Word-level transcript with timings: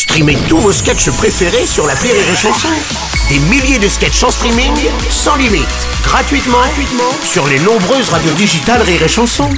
Streamez 0.00 0.38
tous 0.48 0.56
vos 0.56 0.72
sketchs 0.72 1.10
préférés 1.10 1.66
sur 1.66 1.86
la 1.86 1.92
Rire 1.92 2.14
et 2.14 2.34
Chanson. 2.34 2.68
Des 3.28 3.38
milliers 3.50 3.78
de 3.78 3.86
sketchs 3.86 4.22
en 4.22 4.30
streaming, 4.30 4.72
sans 5.10 5.36
limite, 5.36 5.68
gratuitement, 6.02 6.56
gratuitement 6.56 7.12
sur 7.22 7.46
les 7.46 7.58
nombreuses 7.58 8.08
radios 8.08 8.32
digitales 8.32 8.80
Rire 8.80 9.02
et 9.02 9.08
Chanson. 9.08 9.50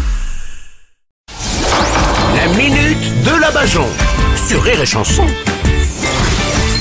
La 2.34 2.48
minute 2.56 3.22
de 3.22 3.40
la 3.40 3.52
Bajon 3.52 3.86
sur 4.48 4.60
Rire 4.64 4.80
et 4.80 4.86
Chanson. 4.86 5.24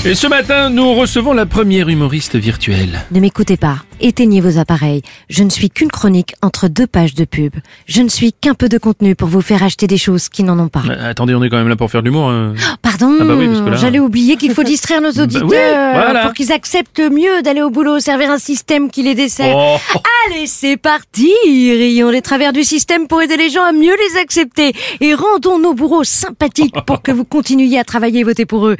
Et 0.04 0.16
ce 0.16 0.26
matin, 0.26 0.68
nous 0.68 0.94
recevons 0.94 1.32
la 1.32 1.46
première 1.46 1.88
humoriste 1.88 2.34
virtuelle. 2.34 3.04
Ne 3.12 3.20
m'écoutez 3.20 3.56
pas, 3.56 3.76
éteignez 4.02 4.40
vos 4.40 4.58
appareils. 4.58 5.02
Je 5.30 5.42
ne 5.44 5.50
suis 5.50 5.70
qu'une 5.70 5.90
chronique 5.90 6.34
entre 6.42 6.68
deux 6.68 6.86
pages 6.86 7.14
de 7.14 7.24
pub. 7.24 7.54
Je 7.86 8.02
ne 8.02 8.08
suis 8.08 8.32
qu'un 8.32 8.54
peu 8.54 8.68
de 8.68 8.78
contenu 8.78 9.14
pour 9.14 9.28
vous 9.28 9.40
faire 9.40 9.62
acheter 9.62 9.86
des 9.86 9.98
choses 9.98 10.28
qui 10.28 10.42
n'en 10.42 10.58
ont 10.58 10.68
pas. 10.68 10.82
Euh, 10.88 11.10
attendez, 11.10 11.34
on 11.34 11.42
est 11.42 11.48
quand 11.48 11.56
même 11.58 11.68
là 11.68 11.76
pour 11.76 11.90
faire 11.90 12.02
de 12.02 12.06
l'humour. 12.08 12.28
hein. 12.28 12.54
Pardon, 12.82 13.16
Ah 13.20 13.24
bah 13.24 13.34
oui, 13.36 13.46
là- 13.46 13.76
j'allais 13.76 13.98
oublier 14.00 14.36
qu'il 14.36 14.52
faut 14.52 14.62
distraire 14.64 15.00
nos 15.00 15.12
auditeurs 15.22 15.44
oui, 15.48 15.56
voilà. 15.94 16.22
pour 16.24 16.32
qu'ils 16.34 16.52
acceptent 16.52 17.00
mieux 17.00 17.42
d'aller 17.42 17.62
au 17.62 17.70
boulot, 17.70 18.00
servir 18.00 18.30
un 18.30 18.38
système 18.38 18.90
qui 18.90 19.02
les 19.02 19.14
dessert. 19.14 19.54
Oh. 19.56 19.76
Allez, 20.28 20.46
c'est 20.46 20.76
parti 20.76 21.30
Rions 21.44 22.10
les 22.10 22.22
travers 22.22 22.52
du 22.52 22.64
système 22.64 23.06
pour 23.06 23.22
aider 23.22 23.36
les 23.36 23.50
gens 23.50 23.62
à 23.64 23.72
mieux 23.72 23.94
les 23.96 24.20
accepter 24.20 24.72
et 25.00 25.14
rendons 25.14 25.58
nos 25.58 25.74
bourreaux 25.74 26.04
sympathiques 26.04 26.74
pour 26.86 27.02
que 27.02 27.12
vous 27.12 27.24
continuiez 27.24 27.78
à 27.78 27.84
travailler 27.84 28.20
et 28.20 28.24
voter 28.24 28.46
pour 28.46 28.66
eux. 28.68 28.76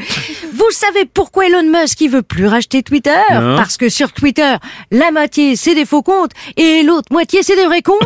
Vous 0.53 0.71
savez 0.71 1.05
pourquoi 1.13 1.47
Elon 1.47 1.63
Musk 1.71 2.01
il 2.01 2.11
veut 2.11 2.23
plus 2.23 2.47
racheter 2.47 2.83
Twitter? 2.83 3.11
Non. 3.33 3.57
Parce 3.57 3.77
que 3.77 3.89
sur 3.89 4.13
Twitter, 4.13 4.55
la 4.91 5.11
moitié 5.13 5.57
c'est 5.57 5.75
des 5.75 5.85
faux 5.85 6.03
comptes 6.03 6.33
et 6.57 6.83
l'autre 6.83 7.09
moitié 7.11 7.43
c'est 7.43 7.57
des 7.57 7.67
vrais 7.67 7.83
cons. 7.83 7.99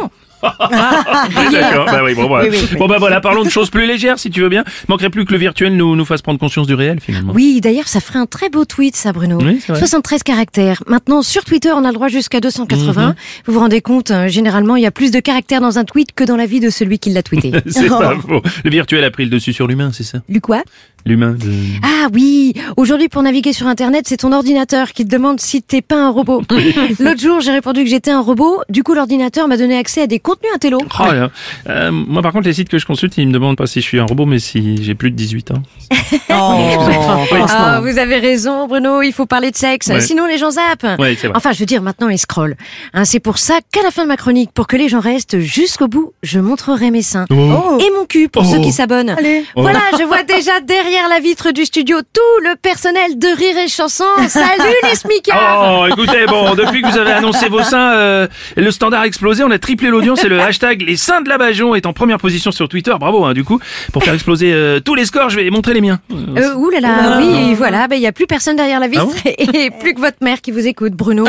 D'accord, 0.43 1.87
bah 1.87 2.03
oui, 2.05 2.15
bon, 2.15 2.29
bah. 2.29 2.41
Oui, 2.43 2.49
oui, 2.53 2.59
oui. 2.71 2.77
bon 2.79 2.87
bah 2.87 2.97
voilà, 2.99 3.21
parlons 3.21 3.43
de 3.43 3.49
choses 3.49 3.71
plus 3.71 3.87
légères 3.87 4.19
si 4.19 4.31
tu 4.31 4.43
veux 4.43 4.49
bien. 4.49 4.65
Manquerait 4.89 5.11
plus 5.11 5.25
que 5.25 5.33
le 5.33 5.39
virtuel 5.39 5.77
nous, 5.77 5.97
nous 5.97 6.05
fasse 6.05 6.23
prendre 6.23 6.39
conscience 6.39 6.67
du 6.67 6.75
réel 6.75 7.01
finalement. 7.01 7.33
Oui, 7.35 7.61
d'ailleurs, 7.61 7.89
ça 7.89 8.01
ferait 8.01 8.19
un 8.19 8.27
très 8.27 8.49
beau 8.51 8.65
tweet, 8.65 8.97
ça, 8.97 9.13
Bruno. 9.13 9.39
Oui, 9.41 9.61
c'est 9.65 9.73
vrai. 9.73 9.81
73 9.81 10.23
caractères. 10.23 10.83
Maintenant, 10.87 11.23
sur 11.23 11.45
Twitter, 11.45 11.73
on 11.75 11.85
a 11.85 11.89
le 11.89 11.95
droit 11.95 12.09
jusqu'à 12.09 12.41
280. 12.41 13.09
Mhm. 13.09 13.15
Vous 13.47 13.53
vous 13.53 13.61
rendez 13.61 13.81
compte, 13.81 14.11
hein, 14.11 14.29
généralement, 14.29 14.77
il 14.77 14.83
y 14.83 14.87
a 14.87 14.91
plus 14.91 15.11
de 15.11 15.21
caractères 15.21 15.61
dans 15.61 15.79
un 15.79 15.85
tweet 15.85 16.13
que 16.15 16.25
dans 16.25 16.37
la 16.37 16.47
vie 16.47 16.61
de 16.61 16.71
celui 16.71 16.99
qui 16.99 17.11
l'a 17.11 17.23
tweeté. 17.23 17.53
C'est 17.67 17.89
pas 17.89 18.15
faux. 18.29 18.43
Le 18.65 18.71
virtuel 18.71 19.05
a 19.05 19.11
pris 19.11 19.25
le 19.25 19.31
dessus 19.31 19.53
sur 19.53 19.67
l'humain, 19.67 19.91
c'est 19.93 20.05
ça? 20.05 20.19
Lu 20.29 20.41
quoi? 20.41 20.63
L'humain. 21.07 21.37
Ah 21.85 22.09
oui, 22.13 22.53
aujourd'hui, 22.77 23.09
pour 23.09 23.23
naviguer 23.23 23.53
sur 23.53 23.69
Internet, 23.69 24.07
c'est 24.09 24.17
ton 24.19 24.33
ordinateur 24.33 24.93
qui 24.93 25.05
te 25.05 25.11
demande 25.11 25.41
si 25.41 25.63
t'es 25.63 25.81
pas 25.81 25.97
un 25.97 26.11
robot. 26.11 26.43
L'autre 26.99 27.21
jour, 27.21 27.41
j'ai 27.41 27.53
répondu 27.53 27.85
que 27.85 27.89
j'étais 27.91 28.11
un 28.11 28.21
robot. 28.21 28.61
Du 28.69 28.83
coup, 28.83 28.93
l'ordinateur 28.93 29.47
m'a 29.47 29.57
donné 29.57 29.79
accès 29.79 30.03
à 30.03 30.07
des 30.09 30.19
contenus 30.19 30.51
intello. 30.55 30.79
Oh 30.83 31.05
là. 31.05 31.31
Euh, 31.69 31.91
moi 31.93 32.23
par 32.23 32.33
contre 32.33 32.47
les 32.47 32.53
sites 32.55 32.69
que 32.69 32.79
je 32.79 32.87
consulte 32.87 33.17
ils 33.19 33.27
me 33.29 33.33
demandent 33.33 33.57
pas 33.57 33.67
si 33.67 33.81
je 33.81 33.87
suis 33.87 33.99
un 33.99 34.05
robot 34.05 34.27
mais 34.27 34.39
si 34.39 34.83
j'ai 34.83 34.95
plus 34.95 35.11
de 35.11 35.17
18 35.17 35.53
ans. 35.53 35.63
Ah, 36.29 37.81
vous 37.83 37.99
avez 37.99 38.19
raison, 38.19 38.67
Bruno, 38.67 39.03
il 39.03 39.13
faut 39.13 39.27
parler 39.27 39.51
de 39.51 39.57
sexe. 39.57 39.89
Ouais. 39.89 40.01
Sinon, 40.01 40.27
les 40.27 40.39
gens 40.39 40.51
zappent. 40.51 40.99
Ouais, 41.01 41.17
c'est 41.19 41.29
vrai. 41.29 41.37
Enfin, 41.37 41.53
je 41.53 41.59
veux 41.61 41.67
dire, 41.67 41.83
maintenant, 41.83 42.09
ils 42.09 42.19
scrollent. 42.19 42.57
Hein, 42.95 43.05
c'est 43.05 43.21
pour 43.21 43.39
ça 43.39 43.59
qu'à 43.73 43.83
la 43.83 43.91
fin 43.91 44.03
de 44.05 44.09
ma 44.09 44.17
chronique, 44.17 44.51
pour 44.53 44.67
que 44.67 44.77
les 44.77 44.89
gens 44.89 45.01
restent 45.01 45.39
jusqu'au 45.39 45.89
bout, 45.89 46.13
je 46.23 46.39
montrerai 46.41 46.91
mes 46.91 47.03
seins. 47.03 47.25
Oh. 47.31 47.79
Et 47.81 47.91
mon 47.99 48.05
cul 48.07 48.29
pour 48.29 48.43
Oh. 48.47 48.51
ceux 48.53 48.61
qui 48.61 48.73
s'abonnent. 48.73 49.17
Voilà, 49.57 49.81
je 49.99 50.05
vois 50.05 50.23
déjà 50.23 50.61
derrière 50.61 50.96
la 51.09 51.21
vitre 51.21 51.53
du 51.53 51.65
studio 51.65 51.99
tout 52.01 52.43
le 52.43 52.57
personnel 52.57 53.19
de 53.19 53.29
Rire 53.29 53.59
et 53.59 53.69
Chanson. 53.69 54.05
Salut 54.29 54.75
les 54.83 54.97
smicards 54.97 55.81
Oh, 55.83 55.87
écoutez, 55.87 56.25
bon, 56.27 56.55
depuis 56.55 56.81
que 56.81 56.91
vous 56.91 56.97
avez 56.97 57.13
annoncé 57.13 57.49
vos 57.49 57.63
seins, 57.63 57.93
euh, 57.93 58.27
le 58.57 58.71
standard 58.71 59.03
a 59.03 59.07
explosé, 59.07 59.45
on 59.45 59.51
a 59.51 59.59
triplé 59.59 59.91
l'audience 59.91 60.25
et 60.25 60.29
le 60.29 60.41
hashtag 60.41 60.83
les 60.83 60.97
seins 60.97 61.21
de 61.21 61.29
la 61.29 61.37
Bajon 61.39 61.75
est 61.75 61.87
en 61.87 61.93
première 61.93 62.19
position 62.19 62.51
sur 62.51 62.69
Twitter. 62.69 62.95
Bravo, 62.99 63.25
hein, 63.25 63.35
du 63.35 63.45
coup. 63.45 63.61
Pour 63.93 64.03
faire 64.05 64.15
exploser 64.15 64.53
euh, 64.53 64.81
tous 64.81 64.95
les 64.95 65.05
scores, 65.05 65.29
je 65.29 65.37
vais 65.37 65.51
montrer 65.51 65.75
les 65.75 65.83
miens. 65.83 66.01
Euh, 66.11 66.55
ouh 66.55 66.71
là 66.71 66.81
là, 66.81 67.19
oui, 67.19 67.55
voilà, 67.55 67.89
ben 67.89 67.97
il 67.97 68.03
y 68.03 68.07
a 68.07 68.13
plus 68.13 68.27
personne 68.27 68.57
derrière 68.57 68.81
la 68.81 68.89
vitre 68.89 69.07
Ah 69.27 69.31
et 69.55 69.71
plus 69.71 69.95
que 69.95 70.01
votre 70.01 70.19
mère 70.23 70.41
qui 70.41 70.51
vous 70.51 70.67
écoute, 70.67 70.95
Bruno. 70.95 71.27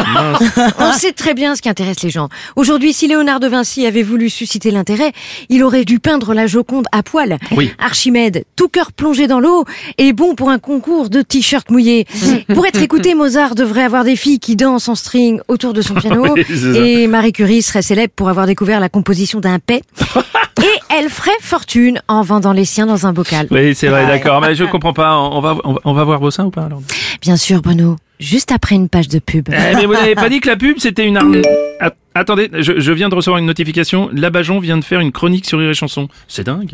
On 0.80 0.94
sait 0.94 1.12
très 1.12 1.34
bien 1.34 1.56
ce 1.56 1.62
qui 1.62 1.70
intéresse 1.70 2.02
les 2.04 2.10
gens. 2.10 2.30
Aujourd'hui, 2.56 2.94
si 2.94 3.08
Léonard 3.08 3.42
de 3.42 3.48
Vinci 3.48 3.86
avait 3.86 4.04
voulu 4.04 4.30
susciter 4.30 4.72
l'intérêt, 4.72 5.12
il 5.50 5.62
aurait 5.64 5.86
dû 5.86 6.00
peindre 6.00 6.34
la 6.34 6.48
Joconde 6.48 6.88
à 6.94 7.04
poil. 7.04 7.38
Oui. 7.52 7.74
Archimède, 7.80 8.46
tout 8.56 8.70
cœur 8.70 8.92
plongé 8.94 9.28
dans 9.28 9.40
l'eau, 9.40 9.57
est 9.98 10.14
bon 10.14 10.36
pour 10.36 10.50
un 10.50 10.60
concours 10.60 11.10
de 11.10 11.22
t-shirts 11.22 11.70
mouillés. 11.72 12.06
pour 12.54 12.66
être 12.66 12.82
écouté, 12.82 13.16
Mozart 13.16 13.56
devrait 13.56 13.84
avoir 13.84 14.04
des 14.04 14.16
filles 14.16 14.40
qui 14.40 14.56
dansent 14.56 14.90
en 14.90 14.96
string 14.96 15.40
autour 15.48 15.74
de 15.74 15.82
son 15.82 15.94
piano. 15.96 16.26
Oui, 16.36 16.46
et 16.76 17.08
Marie 17.08 17.34
Curie 17.34 17.62
serait 17.62 17.82
célèbre 17.82 18.14
pour 18.16 18.30
avoir 18.30 18.46
découvert 18.48 18.80
la 18.80 18.90
composition 18.90 19.40
d'un 19.40 19.60
paix. 19.60 19.82
et 20.62 20.96
elle 20.98 21.10
ferait 21.10 21.32
fortune 21.42 22.02
en 22.08 22.22
vendant 22.22 22.54
les 22.54 22.66
siens 22.66 22.86
dans 22.86 23.06
un 23.06 23.14
bocal. 23.14 23.48
Oui, 23.52 23.76
c'est 23.76 23.88
vrai, 23.88 24.06
d'accord. 24.08 24.42
Mais 24.42 24.56
je 24.56 24.64
comprends 24.66 24.94
pas. 24.94 25.18
On 25.18 25.40
va, 25.42 25.58
on 25.84 25.94
va, 25.94 26.04
voir 26.04 26.20
vos 26.20 26.32
seins 26.32 26.46
ou 26.46 26.52
pas 26.52 26.64
alors 26.64 26.82
Bien 27.22 27.38
sûr, 27.38 27.62
Bruno. 27.62 27.96
Juste 28.20 28.52
après 28.52 28.76
une 28.76 28.90
page 28.90 29.08
de 29.10 29.20
pub. 29.20 29.50
Eh, 29.52 29.76
mais 29.76 29.86
vous 29.86 29.94
n'avez 29.94 30.16
pas 30.16 30.28
dit 30.30 30.40
que 30.40 30.48
la 30.50 30.56
pub 30.56 30.80
c'était 30.80 31.06
une 31.06 31.18
arme. 31.18 31.42
Att- 31.80 31.96
Attendez, 32.16 32.50
je, 32.52 32.80
je 32.80 32.92
viens 32.92 33.10
de 33.10 33.16
recevoir 33.16 33.38
une 33.38 33.46
notification. 33.46 34.10
La 34.12 34.32
Bajon 34.32 34.60
vient 34.60 34.78
de 34.80 34.84
faire 34.84 35.02
une 35.02 35.12
chronique 35.12 35.46
sur 35.46 35.60
Rire 35.60 35.70
et 35.70 35.76
Chanson. 35.76 36.08
C'est 36.28 36.48
dingue. 36.48 36.74